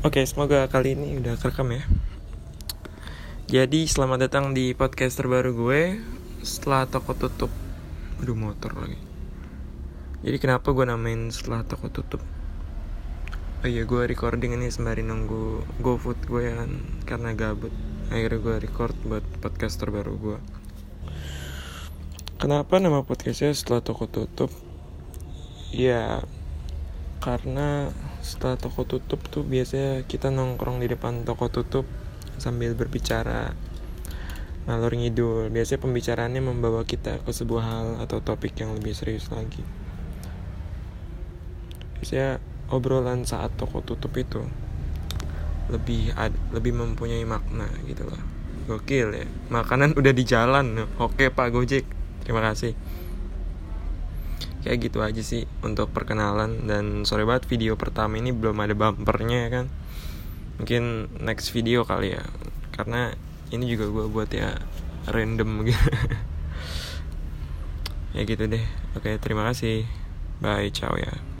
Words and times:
Oke, 0.00 0.24
semoga 0.24 0.64
kali 0.64 0.96
ini 0.96 1.20
udah 1.20 1.36
kerekam 1.36 1.76
ya. 1.76 1.84
Jadi 3.52 3.84
selamat 3.84 4.32
datang 4.32 4.56
di 4.56 4.72
podcast 4.72 5.20
terbaru 5.20 5.52
gue 5.52 6.00
setelah 6.40 6.88
toko 6.88 7.12
tutup. 7.12 7.52
Aduh 8.16 8.32
motor 8.32 8.80
lagi. 8.80 8.96
Jadi 10.24 10.40
kenapa 10.40 10.72
gue 10.72 10.88
namain 10.88 11.28
setelah 11.28 11.68
toko 11.68 11.92
tutup? 11.92 12.24
Oh 13.60 13.68
iya, 13.68 13.84
gue 13.84 14.08
recording 14.08 14.56
ini 14.56 14.72
sembari 14.72 15.04
nunggu 15.04 15.68
GoFood 15.84 16.24
gue 16.24 16.48
kan 16.48 16.80
karena 17.04 17.36
gabut. 17.36 17.72
Akhirnya 18.08 18.40
gue 18.40 18.56
record 18.56 18.96
buat 19.04 19.24
podcast 19.44 19.84
terbaru 19.84 20.16
gue. 20.16 20.38
Kenapa 22.40 22.80
nama 22.80 23.04
podcastnya 23.04 23.52
setelah 23.52 23.84
toko 23.84 24.08
tutup? 24.08 24.48
Ya 25.76 26.24
karena 27.20 27.92
setelah 28.30 28.54
toko 28.54 28.86
tutup 28.86 29.18
tuh 29.26 29.42
biasanya 29.42 30.06
kita 30.06 30.30
nongkrong 30.30 30.78
di 30.78 30.86
depan 30.86 31.26
toko 31.26 31.50
tutup 31.50 31.82
sambil 32.38 32.78
berbicara 32.78 33.50
ngalor 34.70 34.94
ngidul. 34.94 35.50
Biasanya 35.50 35.82
pembicaraannya 35.82 36.38
membawa 36.38 36.86
kita 36.86 37.18
ke 37.26 37.30
sebuah 37.34 37.64
hal 37.66 37.86
atau 38.06 38.22
topik 38.22 38.54
yang 38.62 38.78
lebih 38.78 38.94
serius 38.94 39.26
lagi. 39.34 39.66
Biasanya 41.98 42.38
obrolan 42.70 43.26
saat 43.26 43.50
toko 43.58 43.82
tutup 43.82 44.14
itu 44.14 44.46
lebih 45.66 46.14
ad, 46.14 46.30
lebih 46.54 46.70
mempunyai 46.78 47.26
makna 47.26 47.66
gitu 47.90 48.06
loh. 48.06 48.22
Gokil 48.70 49.10
ya 49.10 49.26
makanan 49.50 49.98
udah 49.98 50.12
di 50.14 50.22
jalan. 50.22 50.86
Oke 51.02 51.34
pak 51.34 51.50
gojek. 51.50 51.82
Terima 52.22 52.46
kasih 52.46 52.89
kayak 54.64 54.90
gitu 54.90 54.98
aja 55.04 55.22
sih 55.22 55.44
untuk 55.60 55.92
perkenalan. 55.92 56.64
Dan 56.64 57.04
sorry 57.04 57.28
banget 57.28 57.48
video 57.48 57.76
pertama 57.76 58.16
ini 58.16 58.32
belum 58.32 58.56
ada 58.60 58.74
bumpernya 58.76 59.46
ya 59.46 59.50
kan. 59.60 59.66
Mungkin 60.60 61.12
next 61.20 61.52
video 61.52 61.84
kali 61.84 62.16
ya. 62.16 62.24
Karena 62.72 63.12
ini 63.50 63.64
juga 63.68 63.88
gue 63.90 64.06
buat 64.08 64.30
ya 64.32 64.56
random 65.08 65.62
gitu. 65.68 65.88
Ya 68.16 68.22
gitu 68.26 68.44
deh. 68.48 68.64
Oke 68.96 69.20
terima 69.20 69.46
kasih. 69.52 69.84
Bye 70.40 70.72
ciao 70.72 70.96
ya 70.96 71.20